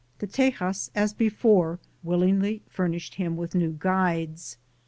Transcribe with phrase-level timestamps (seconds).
[0.17, 4.57] The Teyas, as before, will ingly furnished him with new guides.